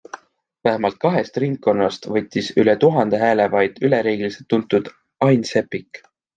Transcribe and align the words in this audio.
Vähemalt 0.67 0.95
kahest 1.03 1.37
ringkonnast 1.43 2.09
võttis 2.15 2.49
üle 2.63 2.75
tuhande 2.85 3.21
hääle 3.27 3.47
vaid 3.59 3.79
üleriigiliselt 3.91 4.51
tuntud 4.57 4.93
Ain 5.31 5.49
Seppik. 5.55 6.07